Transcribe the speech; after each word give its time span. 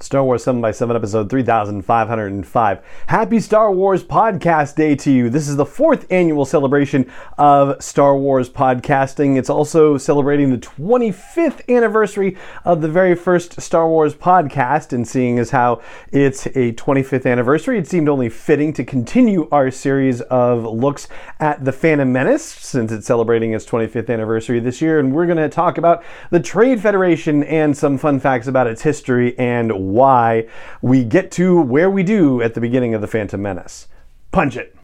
Star 0.00 0.22
Wars 0.22 0.44
7x7 0.44 0.94
episode 0.94 1.30
3505. 1.30 2.84
Happy 3.06 3.40
Star 3.40 3.72
Wars 3.72 4.04
Podcast 4.04 4.74
Day 4.74 4.94
to 4.94 5.10
you. 5.10 5.30
This 5.30 5.48
is 5.48 5.56
the 5.56 5.64
fourth 5.64 6.06
annual 6.12 6.44
celebration 6.44 7.10
of 7.38 7.82
Star 7.82 8.14
Wars 8.14 8.50
podcasting. 8.50 9.38
It's 9.38 9.48
also 9.48 9.96
celebrating 9.96 10.50
the 10.50 10.58
25th 10.58 11.66
anniversary 11.74 12.36
of 12.66 12.82
the 12.82 12.90
very 12.90 13.14
first 13.14 13.58
Star 13.58 13.88
Wars 13.88 14.14
podcast. 14.14 14.92
And 14.92 15.08
seeing 15.08 15.38
as 15.38 15.48
how 15.48 15.80
it's 16.12 16.44
a 16.48 16.74
25th 16.74 17.24
anniversary, 17.24 17.78
it 17.78 17.88
seemed 17.88 18.10
only 18.10 18.28
fitting 18.28 18.74
to 18.74 18.84
continue 18.84 19.48
our 19.50 19.70
series 19.70 20.20
of 20.20 20.64
looks 20.64 21.08
at 21.40 21.64
the 21.64 21.72
Phantom 21.72 22.12
Menace 22.12 22.44
since 22.44 22.92
it's 22.92 23.06
celebrating 23.06 23.54
its 23.54 23.64
25th 23.64 24.10
anniversary 24.10 24.60
this 24.60 24.82
year. 24.82 25.00
And 25.00 25.14
we're 25.14 25.24
going 25.24 25.38
to 25.38 25.48
talk 25.48 25.78
about 25.78 26.04
the 26.28 26.40
Trade 26.40 26.82
Federation 26.82 27.42
and 27.44 27.74
some 27.74 27.96
fun 27.96 28.20
facts 28.20 28.46
about 28.46 28.66
its 28.66 28.82
history 28.82 29.38
and 29.38 29.85
why 29.92 30.46
we 30.82 31.04
get 31.04 31.30
to 31.32 31.60
where 31.60 31.90
we 31.90 32.02
do 32.02 32.42
at 32.42 32.54
the 32.54 32.60
beginning 32.60 32.94
of 32.94 33.00
The 33.00 33.06
Phantom 33.06 33.40
Menace. 33.40 33.88
Punch 34.32 34.56
it! 34.56 34.74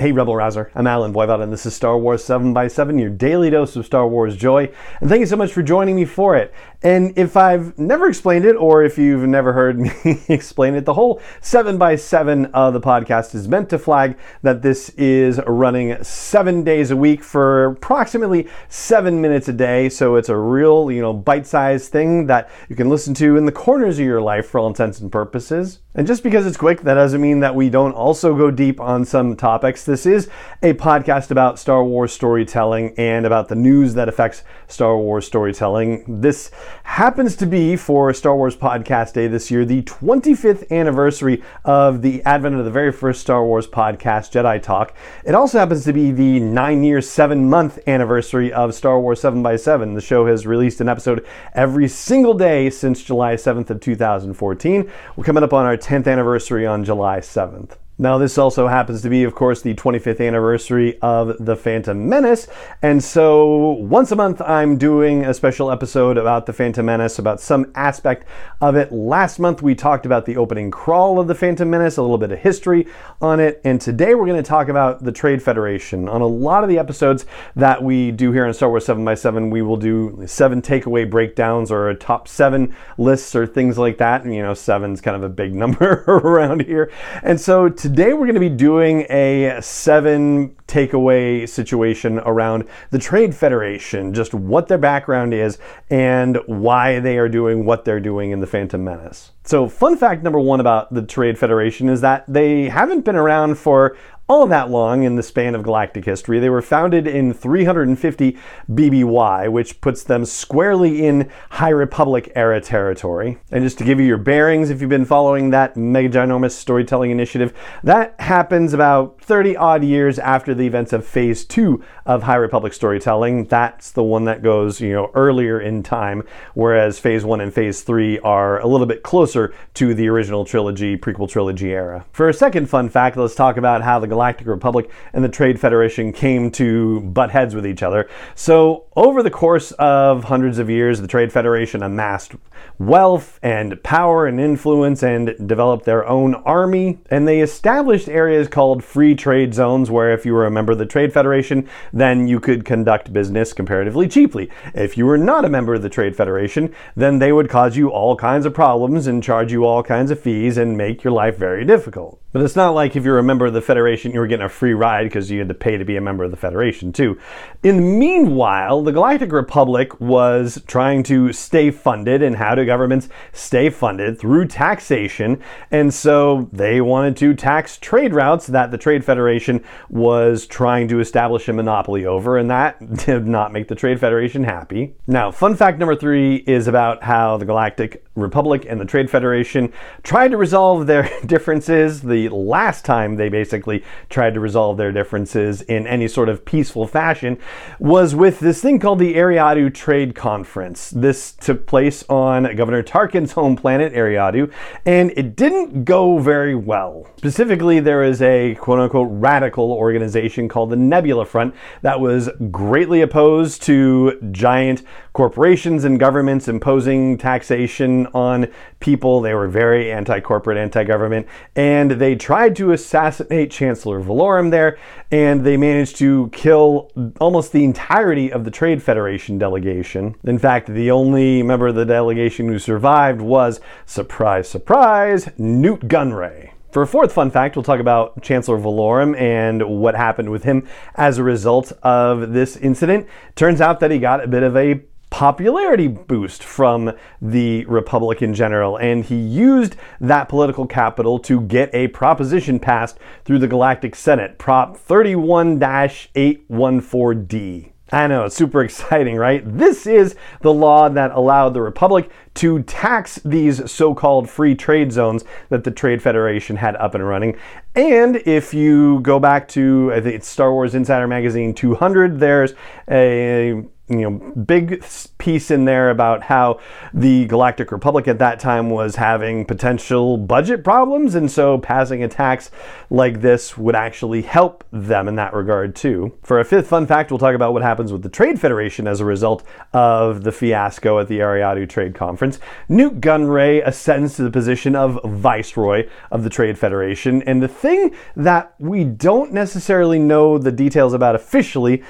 Hey, 0.00 0.12
Rebel 0.12 0.34
Rouser. 0.34 0.70
I'm 0.74 0.86
Allen 0.86 1.12
Voivod, 1.12 1.42
and 1.42 1.52
this 1.52 1.66
is 1.66 1.74
Star 1.74 1.98
Wars 1.98 2.24
7 2.24 2.54
by 2.54 2.68
7 2.68 2.98
your 2.98 3.10
daily 3.10 3.50
dose 3.50 3.76
of 3.76 3.84
Star 3.84 4.08
Wars 4.08 4.34
joy. 4.34 4.72
And 5.02 5.10
thank 5.10 5.20
you 5.20 5.26
so 5.26 5.36
much 5.36 5.52
for 5.52 5.62
joining 5.62 5.94
me 5.94 6.06
for 6.06 6.36
it. 6.36 6.54
And 6.82 7.12
if 7.18 7.36
I've 7.36 7.78
never 7.78 8.08
explained 8.08 8.46
it, 8.46 8.56
or 8.56 8.82
if 8.82 8.96
you've 8.96 9.28
never 9.28 9.52
heard 9.52 9.78
me 10.04 10.22
explain 10.28 10.74
it, 10.74 10.86
the 10.86 10.94
whole 10.94 11.20
7 11.42 11.76
by 11.76 11.96
7 11.96 12.46
of 12.46 12.72
the 12.72 12.80
podcast 12.80 13.34
is 13.34 13.46
meant 13.46 13.68
to 13.68 13.78
flag 13.78 14.16
that 14.40 14.62
this 14.62 14.88
is 14.96 15.38
running 15.46 16.02
seven 16.02 16.64
days 16.64 16.90
a 16.90 16.96
week 16.96 17.22
for 17.22 17.66
approximately 17.66 18.48
seven 18.70 19.20
minutes 19.20 19.48
a 19.48 19.52
day. 19.52 19.90
So 19.90 20.16
it's 20.16 20.30
a 20.30 20.36
real, 20.36 20.90
you 20.90 21.02
know, 21.02 21.12
bite 21.12 21.46
sized 21.46 21.92
thing 21.92 22.26
that 22.28 22.48
you 22.70 22.74
can 22.74 22.88
listen 22.88 23.12
to 23.16 23.36
in 23.36 23.44
the 23.44 23.52
corners 23.52 23.98
of 23.98 24.06
your 24.06 24.22
life 24.22 24.46
for 24.46 24.60
all 24.60 24.66
intents 24.66 24.98
and 24.98 25.12
purposes. 25.12 25.80
And 25.92 26.06
just 26.06 26.22
because 26.22 26.46
it's 26.46 26.56
quick, 26.56 26.82
that 26.82 26.94
doesn't 26.94 27.20
mean 27.20 27.40
that 27.40 27.54
we 27.54 27.68
don't 27.68 27.92
also 27.92 28.36
go 28.36 28.52
deep 28.52 28.80
on 28.80 29.04
some 29.04 29.34
topics. 29.34 29.84
This 29.90 30.06
is 30.06 30.28
a 30.62 30.72
podcast 30.74 31.32
about 31.32 31.58
Star 31.58 31.82
Wars 31.82 32.12
storytelling 32.12 32.94
and 32.96 33.26
about 33.26 33.48
the 33.48 33.56
news 33.56 33.94
that 33.94 34.08
affects 34.08 34.44
Star 34.68 34.96
Wars 34.96 35.26
storytelling. 35.26 36.20
This 36.20 36.52
happens 36.84 37.34
to 37.34 37.46
be 37.46 37.74
for 37.74 38.14
Star 38.14 38.36
Wars 38.36 38.54
Podcast 38.54 39.14
Day 39.14 39.26
this 39.26 39.50
year, 39.50 39.64
the 39.64 39.82
25th 39.82 40.70
anniversary 40.70 41.42
of 41.64 42.02
the 42.02 42.22
advent 42.22 42.54
of 42.54 42.64
the 42.64 42.70
very 42.70 42.92
first 42.92 43.20
Star 43.20 43.44
Wars 43.44 43.66
podcast, 43.66 44.30
Jedi 44.30 44.62
Talk. 44.62 44.94
It 45.24 45.34
also 45.34 45.58
happens 45.58 45.82
to 45.86 45.92
be 45.92 46.12
the 46.12 46.38
nine 46.38 46.84
year, 46.84 47.00
seven 47.00 47.50
month 47.50 47.80
anniversary 47.88 48.52
of 48.52 48.76
Star 48.76 49.00
Wars 49.00 49.20
7 49.20 49.42
by 49.42 49.56
7 49.56 49.94
The 49.94 50.00
show 50.00 50.24
has 50.26 50.46
released 50.46 50.80
an 50.80 50.88
episode 50.88 51.26
every 51.52 51.88
single 51.88 52.34
day 52.34 52.70
since 52.70 53.02
July 53.02 53.34
7th 53.34 53.70
of 53.70 53.80
2014. 53.80 54.88
We're 55.16 55.24
coming 55.24 55.42
up 55.42 55.52
on 55.52 55.66
our 55.66 55.76
10th 55.76 56.06
anniversary 56.06 56.64
on 56.64 56.84
July 56.84 57.18
7th. 57.18 57.76
Now, 58.00 58.16
this 58.16 58.38
also 58.38 58.66
happens 58.66 59.02
to 59.02 59.10
be, 59.10 59.24
of 59.24 59.34
course, 59.34 59.60
the 59.60 59.74
25th 59.74 60.26
anniversary 60.26 60.98
of 61.02 61.36
The 61.38 61.54
Phantom 61.54 62.08
Menace. 62.08 62.48
And 62.80 63.04
so, 63.04 63.72
once 63.72 64.10
a 64.10 64.16
month, 64.16 64.40
I'm 64.40 64.78
doing 64.78 65.26
a 65.26 65.34
special 65.34 65.70
episode 65.70 66.16
about 66.16 66.46
The 66.46 66.54
Phantom 66.54 66.86
Menace, 66.86 67.18
about 67.18 67.42
some 67.42 67.70
aspect 67.74 68.26
of 68.62 68.74
it. 68.74 68.90
Last 68.90 69.38
month, 69.38 69.60
we 69.60 69.74
talked 69.74 70.06
about 70.06 70.24
the 70.24 70.38
opening 70.38 70.70
crawl 70.70 71.20
of 71.20 71.28
The 71.28 71.34
Phantom 71.34 71.68
Menace, 71.68 71.98
a 71.98 72.00
little 72.00 72.16
bit 72.16 72.32
of 72.32 72.38
history 72.38 72.86
on 73.20 73.38
it. 73.38 73.60
And 73.64 73.78
today, 73.78 74.14
we're 74.14 74.24
going 74.24 74.42
to 74.42 74.48
talk 74.48 74.68
about 74.68 75.04
the 75.04 75.12
Trade 75.12 75.42
Federation. 75.42 76.08
On 76.08 76.22
a 76.22 76.26
lot 76.26 76.62
of 76.62 76.70
the 76.70 76.78
episodes 76.78 77.26
that 77.54 77.82
we 77.82 78.12
do 78.12 78.32
here 78.32 78.46
on 78.46 78.54
Star 78.54 78.70
Wars 78.70 78.86
7x7, 78.86 79.50
we 79.50 79.60
will 79.60 79.76
do 79.76 80.22
seven 80.26 80.62
takeaway 80.62 81.08
breakdowns 81.08 81.70
or 81.70 81.92
top 81.92 82.28
seven 82.28 82.74
lists 82.96 83.36
or 83.36 83.46
things 83.46 83.76
like 83.76 83.98
that. 83.98 84.24
And, 84.24 84.34
you 84.34 84.40
know, 84.40 84.54
seven's 84.54 85.02
kind 85.02 85.18
of 85.18 85.22
a 85.22 85.28
big 85.28 85.54
number 85.60 86.04
around 86.08 86.62
here. 86.62 86.90
And 87.22 87.38
so, 87.38 87.68
today, 87.68 87.89
Today 87.90 88.12
we're 88.12 88.26
going 88.26 88.34
to 88.34 88.40
be 88.40 88.48
doing 88.48 89.00
a 89.10 89.60
seven 89.60 90.54
takeaway 90.68 91.48
situation 91.48 92.20
around 92.20 92.68
the 92.90 93.00
Trade 93.00 93.34
Federation, 93.34 94.14
just 94.14 94.32
what 94.32 94.68
their 94.68 94.78
background 94.78 95.34
is 95.34 95.58
and 95.90 96.38
why 96.46 97.00
they 97.00 97.18
are 97.18 97.28
doing 97.28 97.64
what 97.64 97.84
they're 97.84 97.98
doing 97.98 98.30
in 98.30 98.38
the 98.38 98.46
Phantom 98.46 98.84
Menace. 98.84 99.32
So, 99.42 99.68
fun 99.68 99.96
fact 99.96 100.22
number 100.22 100.38
one 100.38 100.60
about 100.60 100.94
the 100.94 101.02
Trade 101.02 101.36
Federation 101.36 101.88
is 101.88 102.00
that 102.02 102.24
they 102.28 102.68
haven't 102.68 103.04
been 103.04 103.16
around 103.16 103.58
for 103.58 103.96
all 104.30 104.46
that 104.46 104.70
long 104.70 105.02
in 105.02 105.16
the 105.16 105.24
span 105.24 105.56
of 105.56 105.64
galactic 105.64 106.04
history. 106.04 106.38
They 106.38 106.50
were 106.50 106.62
founded 106.62 107.08
in 107.08 107.34
350 107.34 108.38
BBY, 108.70 109.50
which 109.50 109.80
puts 109.80 110.04
them 110.04 110.24
squarely 110.24 111.04
in 111.04 111.28
High 111.50 111.70
Republic 111.70 112.30
era 112.36 112.60
territory. 112.60 113.38
And 113.50 113.64
just 113.64 113.76
to 113.78 113.84
give 113.84 113.98
you 113.98 114.06
your 114.06 114.18
bearings, 114.18 114.70
if 114.70 114.80
you've 114.80 114.88
been 114.88 115.04
following 115.04 115.50
that 115.50 115.76
mega 115.76 116.08
ginormous 116.08 116.52
storytelling 116.52 117.10
initiative, 117.10 117.52
that 117.82 118.14
happens 118.20 118.72
about 118.72 119.20
30 119.20 119.56
odd 119.56 119.82
years 119.82 120.20
after 120.20 120.54
the 120.54 120.64
events 120.64 120.92
of 120.92 121.04
Phase 121.04 121.44
2 121.44 121.82
of 122.06 122.22
High 122.22 122.36
Republic 122.36 122.72
storytelling. 122.72 123.46
That's 123.46 123.90
the 123.90 124.04
one 124.04 124.26
that 124.26 124.44
goes, 124.44 124.80
you 124.80 124.92
know, 124.92 125.10
earlier 125.14 125.60
in 125.60 125.82
time, 125.82 126.22
whereas 126.54 127.00
Phase 127.00 127.24
1 127.24 127.40
and 127.40 127.52
Phase 127.52 127.82
3 127.82 128.20
are 128.20 128.60
a 128.60 128.66
little 128.68 128.86
bit 128.86 129.02
closer 129.02 129.52
to 129.74 129.92
the 129.92 130.06
original 130.06 130.44
trilogy, 130.44 130.96
prequel 130.96 131.28
trilogy 131.28 131.72
era. 131.72 132.06
For 132.12 132.28
a 132.28 132.34
second 132.34 132.70
fun 132.70 132.88
fact, 132.88 133.16
let's 133.16 133.34
talk 133.34 133.56
about 133.56 133.82
how 133.82 133.98
the 133.98 134.19
Galactic 134.20 134.46
Republic 134.48 134.90
and 135.14 135.24
the 135.24 135.30
Trade 135.30 135.58
Federation 135.58 136.12
came 136.12 136.50
to 136.50 137.00
butt 137.00 137.30
heads 137.30 137.54
with 137.54 137.66
each 137.66 137.82
other. 137.82 138.06
So, 138.34 138.84
over 138.94 139.22
the 139.22 139.30
course 139.30 139.72
of 139.78 140.24
hundreds 140.24 140.58
of 140.58 140.68
years, 140.68 141.00
the 141.00 141.06
Trade 141.06 141.32
Federation 141.32 141.82
amassed 141.82 142.32
wealth 142.78 143.38
and 143.42 143.82
power 143.82 144.26
and 144.26 144.40
influence 144.40 145.02
and 145.02 145.34
developed 145.46 145.84
their 145.84 146.06
own 146.06 146.34
army. 146.34 146.98
And 147.10 147.28
they 147.28 147.40
established 147.40 148.08
areas 148.08 148.48
called 148.48 148.82
free 148.82 149.14
trade 149.14 149.54
zones, 149.54 149.90
where 149.90 150.12
if 150.12 150.24
you 150.24 150.32
were 150.32 150.46
a 150.46 150.50
member 150.50 150.72
of 150.72 150.78
the 150.78 150.86
Trade 150.86 151.12
Federation, 151.12 151.68
then 151.92 152.26
you 152.26 152.40
could 152.40 152.64
conduct 152.64 153.12
business 153.12 153.52
comparatively 153.52 154.08
cheaply. 154.08 154.50
If 154.74 154.96
you 154.96 155.06
were 155.06 155.18
not 155.18 155.44
a 155.44 155.50
member 155.50 155.74
of 155.74 155.82
the 155.82 155.88
Trade 155.88 156.16
Federation, 156.16 156.74
then 156.96 157.18
they 157.18 157.32
would 157.32 157.48
cause 157.48 157.76
you 157.76 157.90
all 157.90 158.16
kinds 158.16 158.46
of 158.46 158.54
problems 158.54 159.06
and 159.06 159.22
charge 159.22 159.52
you 159.52 159.64
all 159.64 159.82
kinds 159.82 160.10
of 160.10 160.20
fees 160.20 160.56
and 160.56 160.76
make 160.76 161.04
your 161.04 161.12
life 161.12 161.36
very 161.36 161.64
difficult. 161.64 162.20
But 162.32 162.42
it's 162.42 162.54
not 162.54 162.74
like 162.74 162.94
if 162.94 163.04
you're 163.04 163.18
a 163.18 163.24
member 163.24 163.46
of 163.46 163.54
the 163.54 163.60
Federation, 163.60 164.12
you 164.12 164.20
were 164.20 164.28
getting 164.28 164.46
a 164.46 164.48
free 164.48 164.72
ride 164.72 165.04
because 165.04 165.30
you 165.32 165.40
had 165.40 165.48
to 165.48 165.54
pay 165.54 165.76
to 165.76 165.84
be 165.84 165.96
a 165.96 166.00
member 166.00 166.22
of 166.22 166.30
the 166.30 166.36
Federation, 166.36 166.92
too. 166.92 167.18
In 167.64 167.76
the 167.76 167.82
meanwhile, 167.82 168.82
the 168.82 168.92
Galactic 168.92 169.32
Republic 169.32 170.00
was 170.00 170.62
trying 170.66 171.02
to 171.04 171.32
stay 171.32 171.72
funded. 171.72 172.22
And 172.22 172.36
how 172.50 172.56
do 172.56 172.66
governments 172.66 173.08
stay 173.32 173.70
funded? 173.70 174.18
Through 174.18 174.48
taxation. 174.48 175.40
And 175.70 175.94
so 175.94 176.50
they 176.52 176.80
wanted 176.80 177.16
to 177.18 177.32
tax 177.32 177.78
trade 177.78 178.12
routes 178.12 178.48
that 178.48 178.72
the 178.72 178.76
Trade 178.76 179.04
Federation 179.04 179.62
was 179.88 180.48
trying 180.48 180.88
to 180.88 180.98
establish 180.98 181.48
a 181.48 181.52
monopoly 181.52 182.04
over. 182.06 182.36
And 182.36 182.50
that 182.50 182.96
did 183.06 183.28
not 183.28 183.52
make 183.52 183.68
the 183.68 183.76
Trade 183.76 184.00
Federation 184.00 184.42
happy. 184.42 184.96
Now, 185.06 185.30
fun 185.30 185.54
fact 185.54 185.78
number 185.78 185.94
three 185.94 186.38
is 186.38 186.66
about 186.66 187.04
how 187.04 187.36
the 187.36 187.44
Galactic 187.44 188.04
Republic 188.16 188.66
and 188.68 188.80
the 188.80 188.84
Trade 188.84 189.08
Federation 189.08 189.72
tried 190.02 190.32
to 190.32 190.36
resolve 190.36 190.88
their 190.88 191.08
differences. 191.26 192.02
The 192.02 192.30
last 192.30 192.84
time 192.84 193.14
they 193.14 193.28
basically 193.28 193.84
tried 194.08 194.34
to 194.34 194.40
resolve 194.40 194.76
their 194.76 194.90
differences 194.90 195.62
in 195.62 195.86
any 195.86 196.08
sort 196.08 196.28
of 196.28 196.44
peaceful 196.44 196.88
fashion 196.88 197.38
was 197.78 198.16
with 198.16 198.40
this 198.40 198.60
thing 198.60 198.80
called 198.80 198.98
the 198.98 199.14
Eriadu 199.14 199.72
Trade 199.72 200.16
Conference. 200.16 200.90
This 200.90 201.30
took 201.30 201.60
place 201.66 202.04
on 202.08 202.39
on 202.46 202.56
Governor 202.56 202.82
Tarkin's 202.82 203.32
home 203.32 203.56
planet, 203.56 203.92
Eriadu, 203.92 204.52
and 204.86 205.12
it 205.16 205.36
didn't 205.36 205.84
go 205.84 206.18
very 206.18 206.54
well. 206.54 207.06
Specifically, 207.16 207.80
there 207.80 208.02
is 208.02 208.22
a 208.22 208.54
quote 208.56 208.78
unquote 208.78 209.08
radical 209.10 209.72
organization 209.72 210.48
called 210.48 210.70
the 210.70 210.76
Nebula 210.76 211.26
Front 211.26 211.54
that 211.82 212.00
was 212.00 212.30
greatly 212.50 213.02
opposed 213.02 213.62
to 213.62 214.18
giant 214.32 214.82
corporations 215.12 215.84
and 215.84 215.98
governments 215.98 216.48
imposing 216.48 217.18
taxation 217.18 218.06
on 218.08 218.48
people. 218.78 219.20
They 219.20 219.34
were 219.34 219.48
very 219.48 219.92
anti 219.92 220.20
corporate, 220.20 220.56
anti 220.56 220.84
government, 220.84 221.26
and 221.56 221.92
they 221.92 222.14
tried 222.14 222.56
to 222.56 222.72
assassinate 222.72 223.50
Chancellor 223.50 224.02
Valorum 224.02 224.50
there, 224.50 224.78
and 225.10 225.44
they 225.44 225.56
managed 225.56 225.96
to 225.96 226.30
kill 226.32 226.90
almost 227.20 227.52
the 227.52 227.64
entirety 227.64 228.32
of 228.32 228.44
the 228.44 228.50
Trade 228.50 228.82
Federation 228.82 229.38
delegation. 229.38 230.14
In 230.24 230.38
fact, 230.38 230.68
the 230.68 230.90
only 230.90 231.42
member 231.42 231.68
of 231.68 231.74
the 231.74 231.84
delegation 231.84 232.29
who 232.36 232.58
survived 232.58 233.20
was, 233.20 233.60
surprise, 233.86 234.48
surprise, 234.48 235.28
Nute 235.38 235.88
Gunray. 235.88 236.50
For 236.72 236.82
a 236.82 236.86
fourth 236.86 237.12
fun 237.12 237.32
fact, 237.32 237.56
we'll 237.56 237.64
talk 237.64 237.80
about 237.80 238.22
Chancellor 238.22 238.58
Valorum 238.58 239.18
and 239.18 239.80
what 239.80 239.96
happened 239.96 240.30
with 240.30 240.44
him 240.44 240.68
as 240.94 241.18
a 241.18 241.24
result 241.24 241.72
of 241.82 242.32
this 242.32 242.56
incident. 242.56 243.08
Turns 243.34 243.60
out 243.60 243.80
that 243.80 243.90
he 243.90 243.98
got 243.98 244.22
a 244.22 244.28
bit 244.28 244.44
of 244.44 244.56
a 244.56 244.80
popularity 245.10 245.88
boost 245.88 246.44
from 246.44 246.92
the 247.20 247.64
Republican 247.66 248.32
general, 248.32 248.76
and 248.76 249.04
he 249.04 249.16
used 249.16 249.74
that 250.00 250.28
political 250.28 250.66
capital 250.66 251.18
to 251.18 251.40
get 251.42 251.74
a 251.74 251.88
proposition 251.88 252.60
passed 252.60 252.98
through 253.24 253.40
the 253.40 253.48
Galactic 253.48 253.96
Senate, 253.96 254.38
Prop 254.38 254.76
31 254.76 255.58
814D. 255.58 257.72
I 257.92 258.06
know, 258.06 258.24
it's 258.24 258.36
super 258.36 258.62
exciting, 258.62 259.16
right? 259.16 259.42
This 259.44 259.86
is 259.86 260.14
the 260.42 260.52
law 260.52 260.88
that 260.88 261.10
allowed 261.10 261.54
the 261.54 261.62
Republic 261.62 262.10
to 262.34 262.62
tax 262.62 263.16
these 263.24 263.70
so 263.70 263.94
called 263.94 264.30
free 264.30 264.54
trade 264.54 264.92
zones 264.92 265.24
that 265.48 265.64
the 265.64 265.70
Trade 265.70 266.00
Federation 266.00 266.56
had 266.56 266.76
up 266.76 266.94
and 266.94 267.06
running. 267.06 267.36
And 267.74 268.16
if 268.26 268.54
you 268.54 269.00
go 269.00 269.18
back 269.18 269.48
to, 269.48 269.92
I 269.92 270.00
think 270.00 270.14
it's 270.16 270.28
Star 270.28 270.52
Wars 270.52 270.74
Insider 270.74 271.08
Magazine 271.08 271.52
200, 271.52 272.20
there's 272.20 272.54
a 272.88 273.64
you 273.90 274.08
know 274.08 274.32
big 274.44 274.82
piece 275.18 275.50
in 275.50 275.64
there 275.64 275.90
about 275.90 276.22
how 276.22 276.60
the 276.94 277.26
Galactic 277.26 277.72
Republic 277.72 278.06
at 278.06 278.20
that 278.20 278.38
time 278.38 278.70
was 278.70 278.96
having 278.96 279.44
potential 279.44 280.16
budget 280.16 280.62
problems 280.62 281.16
and 281.16 281.30
so 281.30 281.58
passing 281.58 282.02
a 282.02 282.08
tax 282.08 282.50
like 282.88 283.20
this 283.20 283.58
would 283.58 283.74
actually 283.74 284.22
help 284.22 284.64
them 284.70 285.08
in 285.08 285.16
that 285.16 285.34
regard 285.34 285.74
too. 285.74 286.16
For 286.22 286.38
a 286.38 286.44
fifth 286.44 286.68
fun 286.68 286.86
fact, 286.86 287.10
we'll 287.10 287.18
talk 287.18 287.34
about 287.34 287.52
what 287.52 287.62
happens 287.62 287.92
with 287.92 288.02
the 288.02 288.08
Trade 288.08 288.40
Federation 288.40 288.86
as 288.86 289.00
a 289.00 289.04
result 289.04 289.42
of 289.72 290.22
the 290.22 290.32
fiasco 290.32 291.00
at 291.00 291.08
the 291.08 291.18
Eriadu 291.18 291.68
Trade 291.68 291.94
Conference. 291.94 292.38
Nute 292.68 293.00
Gunray 293.00 293.66
ascends 293.66 294.14
to 294.16 294.22
the 294.22 294.30
position 294.30 294.76
of 294.76 295.00
Viceroy 295.04 295.88
of 296.12 296.22
the 296.22 296.30
Trade 296.30 296.58
Federation 296.58 297.22
and 297.22 297.42
the 297.42 297.48
thing 297.48 297.92
that 298.14 298.54
we 298.60 298.84
don't 298.84 299.32
necessarily 299.32 299.98
know 299.98 300.38
the 300.38 300.52
details 300.52 300.94
about 300.94 301.16
officially 301.16 301.82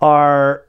are 0.00 0.63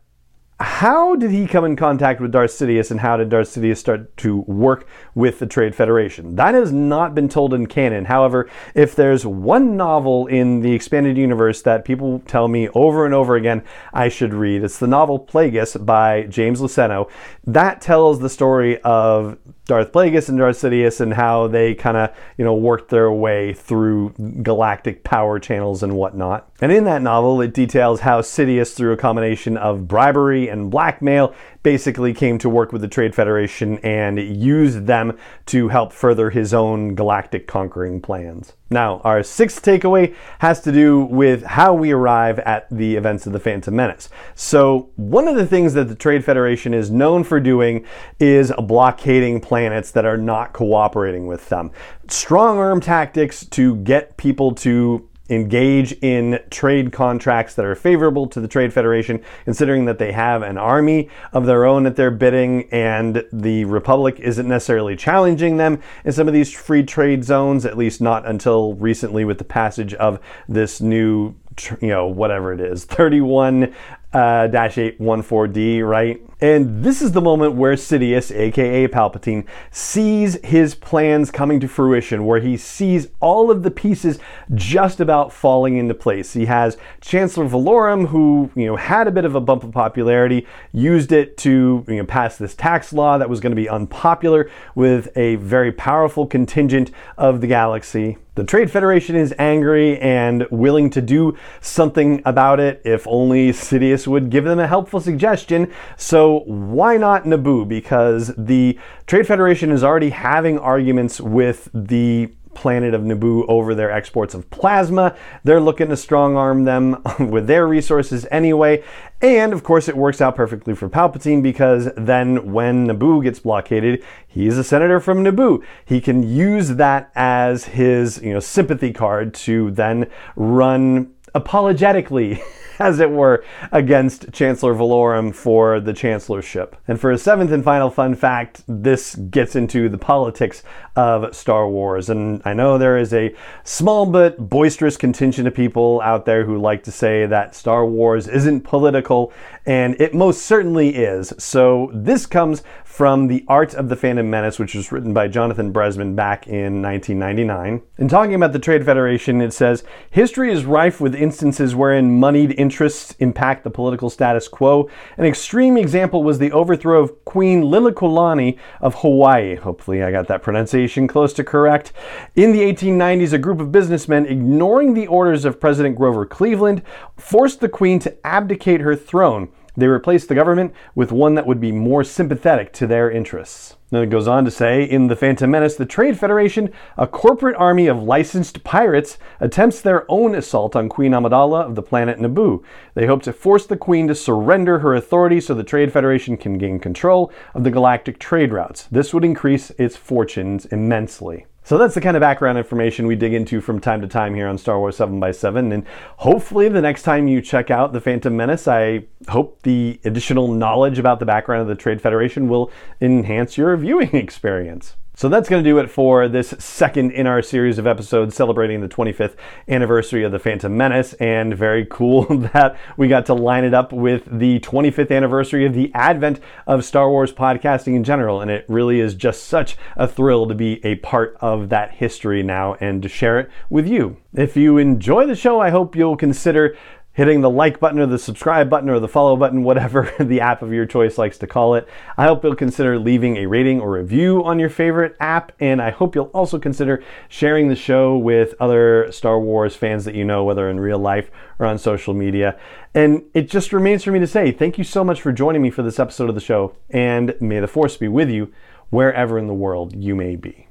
how 0.60 1.16
did 1.16 1.32
he 1.32 1.48
come 1.48 1.66
in 1.66 1.76
contact 1.76 2.22
with 2.22 2.32
Darth 2.32 2.52
Sidious 2.52 2.90
and 2.90 3.02
how 3.02 3.18
did 3.18 3.30
Darth 3.30 3.50
Sidious 3.50 3.78
start 3.78 4.16
to 4.18 4.38
work 4.42 4.88
with 5.14 5.40
the 5.40 5.46
Trade 5.46 5.76
Federation? 5.76 6.36
That 6.36 6.54
has 6.54 6.72
not 6.72 7.14
been 7.14 7.28
told 7.28 7.54
in 7.54 7.68
canon. 7.68 8.06
However, 8.06 8.50
if 8.74 8.96
there's 8.96 9.26
one 9.26 9.76
novel 9.76 10.28
in 10.28 10.62
the 10.62 10.72
expanded 10.72 11.18
universe 11.18 11.62
that 11.64 11.84
people 11.84 12.20
tell 12.20 12.48
me 12.48 12.70
over 12.70 13.06
and 13.06 13.14
over 13.14 13.36
again 13.36 13.64
I 13.94 14.08
should 14.08 14.34
read, 14.34 14.64
it's 14.64 14.80
the 14.80 14.88
novel 14.88 15.20
Plagueis 15.20 15.86
by 15.86 16.24
James 16.24 16.62
Luceno. 16.62 17.10
That 17.44 17.82
tells 17.82 18.20
the 18.20 18.30
story 18.30 18.80
of 18.82 19.38
Darth 19.66 19.92
Plagueis 19.92 20.30
and 20.30 20.38
Darth 20.38 20.58
Sidious 20.58 21.02
and 21.02 21.14
how 21.14 21.48
they 21.48 21.74
kind 21.74 21.98
of, 21.98 22.16
you 22.38 22.46
know, 22.46 22.54
worked 22.54 22.90
their 22.90 23.12
way 23.12 23.52
through 23.54 24.14
galactic 24.44 25.04
power 25.04 25.40
channels 25.40 25.82
and 25.82 25.96
whatnot. 25.96 26.52
And 26.62 26.72
in 26.72 26.84
that 26.86 27.02
novel, 27.02 27.42
it 27.42 27.54
details 27.54 28.02
how 28.02 28.22
Sidious, 28.22 28.76
through 28.76 28.94
a 28.94 28.98
combination 28.98 29.58
of 29.58 29.88
bribery 29.88 30.50
and 30.50 30.70
blackmail, 30.70 31.34
basically 31.64 32.14
came 32.14 32.38
to 32.38 32.48
work 32.48 32.72
with 32.72 32.82
the 32.82 32.88
Trade 32.88 33.16
Federation 33.16 33.80
and 33.80 34.20
used 34.20 34.86
them 34.86 35.18
to 35.48 35.70
help 35.70 35.92
further 35.92 36.30
his 36.30 36.54
own 36.54 36.94
galactic 36.94 37.48
conquering 37.48 38.00
plans. 38.00 38.54
Now, 38.70 39.00
our 39.04 39.24
sixth 39.24 39.64
takeaway 39.64 40.16
has 40.40 40.62
to 40.62 40.72
do 40.72 41.06
with 41.06 41.44
how 41.44 41.74
we 41.74 41.92
arrive 41.92 42.40
at 42.40 42.68
the 42.70 42.96
events 42.96 43.26
of 43.26 43.34
the 43.34 43.40
Phantom 43.40 43.76
Menace. 43.76 44.10
So, 44.36 44.90
one 44.96 45.28
of 45.28 45.36
the 45.36 45.46
things 45.46 45.74
that 45.74 45.88
the 45.88 45.96
Trade 45.96 46.24
Federation 46.24 46.74
is 46.74 46.92
known 46.92 47.24
for 47.24 47.40
doing 47.40 47.86
is 48.20 48.52
blockading 48.58 49.40
planets 49.40 49.55
that 49.92 50.06
are 50.06 50.18
not 50.18 50.54
cooperating 50.54 51.28
with 51.28 51.50
them. 51.50 51.72
Strong 52.08 52.58
arm 52.58 52.82
tactics 52.82 53.46
to 53.46 53.76
get 53.78 54.18
people 54.18 54.54
to 54.56 55.08
engage 55.30 55.92
in 56.04 56.40
trade 56.52 56.92
contracts 56.92 57.56
that 57.56 57.66
are 57.66 57.76
favorable 57.76 58.28
to 58.28 58.40
the 58.40 58.48
Trade 58.48 58.72
Federation, 58.72 59.24
considering 59.44 59.86
that 59.86 59.98
they 59.98 60.12
have 60.12 60.44
an 60.44 60.58
army 60.58 61.10
of 61.34 61.46
their 61.46 61.66
own 61.66 61.88
at 61.88 61.96
their 61.96 62.12
bidding 62.12 62.70
and 62.72 63.26
the 63.34 63.66
Republic 63.66 64.20
isn't 64.20 64.48
necessarily 64.48 64.96
challenging 64.96 65.58
them 65.58 65.82
in 66.04 66.12
some 66.12 66.28
of 66.28 66.34
these 66.34 66.54
free 66.54 66.84
trade 66.84 67.24
zones, 67.24 67.66
at 67.66 67.78
least 67.78 68.02
not 68.02 68.26
until 68.28 68.76
recently 68.76 69.26
with 69.26 69.40
the 69.40 69.44
passage 69.44 69.94
of 69.96 70.20
this 70.48 70.80
new 70.80 71.34
you 71.82 71.90
know, 71.90 72.08
whatever 72.08 72.54
it 72.54 72.62
is, 72.62 72.86
31 72.86 73.74
uh, 74.16 74.48
dash 74.48 74.76
814D, 74.76 75.86
right? 75.86 76.22
And 76.40 76.84
this 76.84 77.02
is 77.02 77.12
the 77.12 77.22
moment 77.22 77.56
where 77.56 77.74
Sidious, 77.74 78.34
aka 78.34 78.88
Palpatine, 78.88 79.46
sees 79.72 80.38
his 80.42 80.74
plans 80.74 81.32
coming 81.32 81.60
to 81.60 81.68
fruition, 81.68 82.26
where 82.26 82.40
he 82.40 82.56
sees 82.56 83.08
all 83.20 83.52
of 83.52 83.64
the 83.64 83.72
pieces 83.72 84.20
just 84.54 85.02
about 85.02 85.34
falling 85.34 85.76
into 85.76 85.94
place. 85.94 86.32
He 86.32 86.46
has 86.46 86.78
Chancellor 87.02 87.48
Valorum, 87.50 88.08
who 88.08 88.52
you 88.56 88.68
know 88.68 88.78
had 88.78 89.08
a 89.08 89.12
bit 89.12 89.26
of 89.26 89.36
a 89.36 89.42
bump 89.42 89.64
of 89.64 89.74
popularity, 89.74 90.48
used 90.72 91.12
it 91.12 91.36
to 91.40 91.84
you 91.88 91.96
know 91.98 92.06
pass 92.06 92.38
this 92.38 92.56
tax 92.56 92.94
law 92.94 93.18
that 93.18 93.30
was 93.30 93.42
going 93.42 93.52
to 93.52 93.62
be 93.62 93.68
unpopular 93.68 94.50
with 94.76 95.10
a 95.18 95.36
very 95.36 95.74
powerful 95.74 96.26
contingent 96.26 96.90
of 97.18 97.42
the 97.42 97.48
galaxy. 97.48 98.18
The 98.36 98.44
Trade 98.44 98.70
Federation 98.70 99.16
is 99.16 99.34
angry 99.40 99.98
and 100.00 100.46
willing 100.52 100.90
to 100.90 101.02
do 101.02 101.38
something 101.62 102.22
about 102.26 102.60
it 102.60 102.82
if 102.84 103.08
only 103.08 103.52
Sidious 103.52 104.08
would 104.08 104.30
give 104.30 104.44
them 104.44 104.60
a 104.60 104.68
helpful 104.68 105.00
suggestion. 105.00 105.72
So 105.96 106.40
why 106.42 106.98
not 106.98 107.24
Naboo? 107.24 107.66
Because 107.66 108.34
the 108.38 108.78
Trade 109.08 109.26
Federation 109.26 109.72
is 109.72 109.86
already 109.86 110.10
having 110.10 110.60
arguments 110.60 111.22
with 111.22 111.70
the 111.74 112.30
planet 112.56 112.94
of 112.94 113.02
Naboo 113.02 113.46
over 113.48 113.76
their 113.76 113.92
exports 113.92 114.34
of 114.34 114.50
plasma. 114.50 115.16
They're 115.44 115.62
looking 115.62 115.90
to 115.90 115.98
strong 115.98 116.36
arm 116.36 116.64
them 116.64 117.02
with 117.20 117.46
their 117.48 117.68
resources 117.68 118.26
anyway. 118.32 118.84
And 119.22 119.54
of 119.54 119.64
course, 119.64 119.88
it 119.88 119.96
works 119.96 120.22
out 120.22 120.36
perfectly 120.36 120.74
for 120.74 120.90
Palpatine 120.90 121.44
because 121.44 121.90
then 121.96 122.52
when 122.52 122.88
Naboo 122.88 123.22
gets 123.24 123.40
blockaded, 123.40 124.04
he's 124.28 124.58
a 124.58 124.64
senator 124.64 125.00
from 125.00 125.24
Naboo. 125.24 125.64
He 125.86 126.02
can 126.02 126.24
use 126.24 126.70
that 126.70 127.12
as 127.16 127.66
his, 127.66 128.22
you 128.24 128.34
know, 128.34 128.40
sympathy 128.40 128.92
card 128.92 129.34
to 129.36 129.72
then 129.72 130.10
run 130.36 131.14
apologetically 131.34 132.42
as 132.80 133.00
it 133.00 133.10
were, 133.10 133.44
against 133.72 134.32
Chancellor 134.32 134.74
Valorum 134.74 135.34
for 135.34 135.80
the 135.80 135.94
chancellorship. 135.94 136.76
And 136.88 137.00
for 137.00 137.12
a 137.12 137.18
seventh 137.18 137.52
and 137.52 137.64
final 137.64 137.90
fun 137.90 138.16
fact, 138.16 138.64
this 138.68 139.16
gets 139.16 139.56
into 139.56 139.90
the 139.90 139.98
politics 139.98 140.64
of 140.96 141.36
Star 141.36 141.68
Wars. 141.68 142.10
And 142.10 142.42
I 142.46 142.54
know 142.54 142.78
there 142.78 142.98
is 142.98 143.14
a 143.14 143.36
small 143.64 144.06
but 144.06 144.50
boisterous 144.50 144.98
contingent 144.98 145.48
of 145.48 145.54
people 145.54 146.02
out 146.02 146.26
there 146.26 146.46
who 146.46 146.58
like 146.58 146.84
to 146.84 146.92
say 146.92 147.26
that 147.26 147.56
Star 147.56 147.86
Wars 147.86 148.28
isn't 148.28 148.62
political, 148.62 149.34
and 149.66 150.00
it 150.00 150.14
most 150.14 150.44
certainly 150.44 150.96
is. 150.96 151.34
So 151.38 151.92
this 151.94 152.26
comes 152.26 152.64
from 152.84 153.28
The 153.28 153.44
Art 153.50 153.74
of 153.74 153.90
the 153.90 153.96
Phantom 153.98 154.30
Menace, 154.30 154.58
which 154.58 154.74
was 154.74 154.90
written 154.90 155.14
by 155.14 155.28
Jonathan 155.28 155.74
Bresman 155.74 156.16
back 156.16 156.48
in 156.48 156.82
1999. 156.82 157.82
In 157.98 158.08
talking 158.08 158.36
about 158.36 158.54
the 158.54 158.60
Trade 158.60 158.86
Federation, 158.86 159.42
it 159.42 159.52
says 159.52 159.84
History 160.10 160.50
is 160.50 160.64
rife 160.64 161.02
with 161.02 161.14
instances 161.14 161.76
wherein 161.76 162.18
moneyed 162.20 162.58
interests 162.66 163.14
impact 163.20 163.64
the 163.64 163.70
political 163.70 164.10
status 164.10 164.48
quo. 164.48 164.90
An 165.18 165.26
extreme 165.26 165.78
example 165.78 166.24
was 166.24 166.40
the 166.40 166.52
overthrow 166.52 167.00
of 167.00 167.24
Queen 167.24 167.62
Liliuokalani 167.62 168.58
of 168.82 168.96
Hawaii. 168.96 169.54
Hopefully, 169.54 170.02
I 170.02 170.10
got 170.10 170.28
that 170.30 170.42
pronunciation 170.42 171.08
close 171.08 171.32
to 171.34 171.44
correct. 171.44 171.94
In 172.36 172.54
the 172.54 172.62
1890s, 172.62 173.34
a 173.34 173.38
group 173.38 173.60
of 173.60 173.72
businessmen, 173.72 174.26
ignoring 174.26 174.96
the 174.96 175.06
orders 175.06 175.46
of 175.46 175.60
President 175.60 175.96
Grover 175.96 176.26
Cleveland, 176.26 176.82
forced 177.18 177.60
the 177.60 177.70
Queen 177.70 178.00
to 178.00 178.26
abdicate 178.26 178.82
her 178.82 178.96
throne. 178.96 179.50
They 179.78 179.88
replaced 179.88 180.30
the 180.30 180.36
government 180.36 180.74
with 180.94 181.12
one 181.12 181.36
that 181.36 181.46
would 181.46 181.60
be 181.60 181.72
more 181.72 182.04
sympathetic 182.04 182.72
to 182.74 182.88
their 182.88 183.12
interests. 183.12 183.76
Then 183.92 184.04
it 184.04 184.10
goes 184.10 184.28
on 184.28 184.46
to 184.46 184.52
say 184.52 184.84
in 184.84 185.08
The 185.08 185.16
Phantom 185.16 185.50
Menace, 185.50 185.76
the 185.76 185.86
Trade 185.86 186.18
Federation, 186.18 186.72
a 186.98 187.06
corporate 187.08 187.56
army 187.56 187.88
of 187.88 188.02
licensed 188.02 188.64
pirates, 188.64 189.18
attempts 189.40 189.82
their 189.82 190.10
own 190.10 190.34
assault 190.34 190.76
on 190.76 190.90
Queen 190.90 191.12
Amidala 191.12 191.66
of 191.66 191.76
the 191.76 191.84
planet 191.84 192.20
Naboo. 192.20 192.64
They 192.96 193.06
hope 193.06 193.22
to 193.24 193.34
force 193.34 193.66
the 193.66 193.78
Queen 193.78 194.08
to 194.08 194.16
surrender 194.16 194.80
her 194.80 194.96
authority 194.96 195.40
so 195.40 195.54
the 195.54 195.64
Trade 195.64 195.94
Federation 195.94 196.36
can 196.36 196.58
gain 196.58 196.80
control 196.80 197.32
of 197.54 197.64
the 197.64 197.72
galactic 197.72 198.20
trade 198.20 198.52
routes. 198.52 198.88
This 198.92 199.14
would 199.14 199.24
increase 199.24 199.70
its 199.72 199.96
fortunes 199.96 200.66
immensely. 200.66 201.46
So 201.66 201.80
that's 201.80 201.96
the 201.96 202.02
kind 202.02 202.16
of 202.16 202.22
background 202.22 202.60
information 202.60 203.08
we 203.08 203.16
dig 203.16 203.34
into 203.34 203.60
from 203.60 203.80
time 203.80 204.00
to 204.02 204.08
time 204.08 204.36
here 204.36 204.48
on 204.48 204.60
Star 204.60 204.78
Wars 204.78 205.00
7x7. 205.00 205.74
And 205.74 205.84
hopefully, 206.18 206.70
the 206.70 206.80
next 206.80 207.02
time 207.02 207.28
you 207.28 207.42
check 207.42 207.72
out 207.72 207.92
The 207.92 208.00
Phantom 208.00 208.38
Menace, 208.38 208.68
I 208.68 209.06
hope 209.30 209.64
the 209.64 210.00
additional 210.06 210.48
knowledge 210.48 211.00
about 211.00 211.20
the 211.20 211.26
background 211.26 211.64
of 211.64 211.68
the 211.68 211.74
Trade 211.74 212.02
Federation 212.02 212.48
will 212.48 212.72
enhance 213.02 213.58
your 213.58 213.76
viewing 213.78 214.10
experience. 214.16 214.96
So 215.18 215.30
that's 215.30 215.48
going 215.48 215.64
to 215.64 215.70
do 215.70 215.78
it 215.78 215.90
for 215.90 216.28
this 216.28 216.50
second 216.60 217.12
in 217.12 217.26
our 217.26 217.42
series 217.42 217.78
of 217.78 217.88
episodes 217.88 218.36
celebrating 218.36 218.82
the 218.82 218.90
25th 218.90 219.36
anniversary 219.66 220.26
of 220.26 220.34
The 220.34 220.40
Phantom 220.40 220.76
Menace. 220.76 221.14
And 221.14 221.56
very 221.56 221.86
cool 221.86 222.24
that 222.54 222.78
we 222.98 223.08
got 223.08 223.26
to 223.28 223.34
line 223.34 223.64
it 223.64 223.74
up 223.74 223.94
with 223.94 224.26
the 224.26 224.60
25th 224.60 225.16
anniversary 225.16 225.66
of 225.66 225.74
the 225.74 225.90
advent 225.94 226.42
of 226.68 226.84
Star 226.84 227.10
Wars 227.10 227.32
podcasting 227.32 227.96
in 227.96 228.04
general. 228.04 228.42
And 228.42 228.52
it 228.52 228.66
really 228.68 229.00
is 229.00 229.16
just 229.16 229.46
such 229.46 229.78
a 229.96 230.06
thrill 230.06 230.48
to 230.48 230.54
be 230.54 230.86
a 230.86 230.96
part 230.96 231.38
of 231.40 231.70
that 231.70 231.94
history 231.94 232.44
now 232.44 232.74
and 232.82 233.02
to 233.02 233.08
share 233.08 233.40
it 233.40 233.50
with 233.70 233.88
you. 233.88 234.18
If 234.34 234.58
you 234.58 234.78
enjoy 234.78 235.28
the 235.28 235.36
show, 235.36 235.62
I 235.62 235.70
hope 235.70 235.96
you'll 235.96 236.18
consider 236.18 236.76
hitting 237.16 237.40
the 237.40 237.50
like 237.50 237.80
button 237.80 238.00
or 238.00 238.06
the 238.06 238.20
subscribe 238.20 238.70
button 238.70 238.90
or 238.90 239.00
the 239.00 239.08
follow 239.08 239.36
button, 239.36 239.64
whatever 239.64 240.14
the 240.20 240.42
app 240.42 240.62
of 240.62 240.72
your 240.72 240.86
choice 240.86 241.18
likes 241.18 241.38
to 241.38 241.48
call 241.48 241.74
it. 241.74 241.88
I 242.18 242.26
hope 242.26 242.44
you'll 242.44 242.56
consider 242.56 243.00
leaving 243.00 243.38
a 243.38 243.46
rating 243.48 243.82
or 243.82 243.92
review 243.92 244.44
on 244.44 244.60
your 244.60 244.70
favorite 244.70 245.16
app, 245.20 245.54
and 245.60 245.82
I 245.82 245.92
hope 245.92 246.14
you'll 246.14 246.26
also 246.26 246.60
consider 246.60 247.04
sharing 247.30 247.70
the 247.70 247.76
show 247.76 248.18
with 248.18 248.54
other 248.60 249.12
Star 249.12 249.40
Wars 249.40 249.76
fans 249.76 250.06
that 250.06 250.14
you 250.14 250.26
know, 250.26 250.44
whether 250.44 250.70
in 250.70 250.80
real 250.80 251.00
life 251.00 251.32
or 251.58 251.66
on 251.66 251.78
social 251.78 252.14
media. 252.14 252.60
And 252.94 253.24
it 253.34 253.50
just 253.50 253.72
remains 253.72 254.04
for 254.04 254.12
me 254.12 254.20
to 254.20 254.28
say 254.28 254.52
thank 254.52 254.78
you 254.78 254.84
so 254.84 255.04
much 255.04 255.22
for 255.22 255.32
joining 255.32 255.62
me 255.62 255.70
for 255.70 255.84
this 255.84 256.00
episode 256.00 256.30
of 256.30 256.36
the 256.36 256.42
show, 256.42 256.76
and 256.90 257.34
may 257.40 257.62
the 257.62 257.68
Force 257.68 257.96
be 257.96 258.10
with 258.10 258.30
you 258.30 258.54
wherever 258.90 259.40
in 259.40 259.48
the 259.48 259.54
world 259.54 259.96
you 259.96 260.16
may 260.16 260.36
be. 260.36 260.65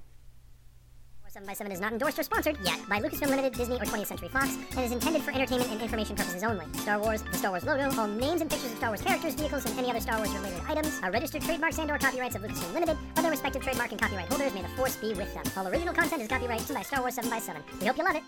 7 1.45 1.47
by 1.47 1.55
7 1.55 1.73
is 1.73 1.81
not 1.81 1.93
endorsed 1.93 2.19
or 2.19 2.23
sponsored 2.23 2.57
yet 2.65 2.79
by 2.89 3.01
Lucasfilm 3.01 3.29
Limited, 3.29 3.53
Disney, 3.53 3.77
or 3.77 3.85
20th 3.85 4.07
Century 4.07 4.29
Fox, 4.29 4.57
and 4.71 4.81
is 4.81 4.93
intended 4.93 5.23
for 5.23 5.31
entertainment 5.33 5.71
and 5.71 5.81
information 5.81 6.17
purposes 6.17 6.43
only. 6.43 6.65
Star 6.79 6.99
Wars, 6.99 7.23
the 7.23 7.37
Star 7.37 7.51
Wars 7.51 7.65
logo, 7.65 7.91
all 8.01 8.09
names 8.09 8.41
and 8.41 8.51
pictures 8.51 8.73
of 8.73 8.79
Star 8.79 8.91
Wars 8.91 9.03
characters, 9.03 9.35
vehicles, 9.35 9.65
and 9.67 9.79
any 9.79 9.91
other 9.91 10.01
Star 10.01 10.17
Wars 10.17 10.31
related 10.31 10.61
items 10.67 10.99
are 11.03 11.11
registered 11.11 11.43
trademarks 11.43 11.79
and 11.79 11.91
or 11.91 11.99
copyrights 11.99 12.35
of 12.35 12.43
Lucasfilm 12.43 12.75
Limited 12.75 12.97
or 13.17 13.23
their 13.23 13.31
respective 13.31 13.63
trademark 13.63 13.93
and 13.93 14.01
copyright 14.01 14.29
holders. 14.29 14.55
May 14.55 14.63
the 14.63 14.69
force 14.69 14.97
be 14.97 15.09
with 15.09 15.33
them. 15.35 15.45
All 15.57 15.69
original 15.69 15.95
content 15.95 16.23
is 16.23 16.29
copyrighted 16.29 16.75
by 16.75 16.83
Star 16.83 17.01
Wars 17.01 17.15
7 17.15 17.31
by 17.31 17.39
7 17.39 17.63
We 17.81 17.87
hope 17.87 17.99
you 17.99 18.05
love 18.05 18.17
it. 18.17 18.23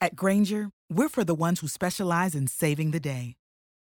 At 0.00 0.14
Grainger, 0.14 0.70
we're 0.92 1.08
for 1.08 1.24
the 1.24 1.34
ones 1.34 1.60
who 1.60 1.68
specialize 1.68 2.34
in 2.34 2.46
saving 2.46 2.90
the 2.90 3.00
day 3.00 3.36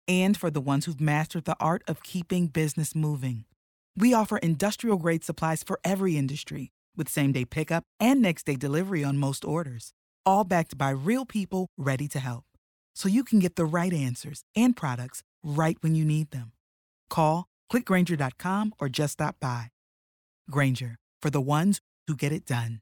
and 0.06 0.36
for 0.36 0.50
the 0.50 0.60
ones 0.60 0.84
who've 0.84 1.00
mastered 1.00 1.44
the 1.44 1.56
art 1.58 1.82
of 1.88 2.04
keeping 2.04 2.46
business 2.46 2.94
moving. 2.94 3.44
We 3.96 4.14
offer 4.14 4.38
industrial 4.38 4.98
grade 4.98 5.24
supplies 5.24 5.62
for 5.62 5.80
every 5.84 6.16
industry 6.16 6.70
with 6.96 7.08
same 7.08 7.32
day 7.32 7.44
pickup 7.44 7.84
and 7.98 8.20
next 8.20 8.46
day 8.46 8.56
delivery 8.56 9.02
on 9.02 9.18
most 9.18 9.44
orders, 9.44 9.92
all 10.26 10.44
backed 10.44 10.76
by 10.76 10.90
real 10.90 11.24
people 11.24 11.68
ready 11.76 12.08
to 12.08 12.18
help. 12.18 12.44
So 12.94 13.08
you 13.08 13.24
can 13.24 13.38
get 13.38 13.56
the 13.56 13.64
right 13.64 13.92
answers 13.92 14.44
and 14.54 14.76
products 14.76 15.22
right 15.42 15.76
when 15.80 15.94
you 15.94 16.04
need 16.04 16.30
them. 16.30 16.52
Call, 17.10 17.46
clickgranger.com, 17.72 18.74
or 18.78 18.88
just 18.88 19.14
stop 19.14 19.36
by. 19.40 19.70
Grainger, 20.50 20.96
for 21.20 21.30
the 21.30 21.40
ones 21.40 21.80
who 22.06 22.14
get 22.14 22.32
it 22.32 22.44
done. 22.46 22.80